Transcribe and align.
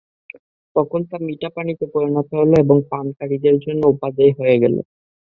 তখন 0.75 1.01
তা 1.05 1.17
মিঠা 1.25 1.49
পানিতে 1.55 1.85
পরিণত 1.93 2.27
হল 2.33 2.51
এবং 2.59 2.77
পানকারীদের 2.91 3.55
জন্যে 3.65 3.85
উপাদেয় 3.93 4.31
হয়ে 4.39 4.55
গেল। 4.63 4.75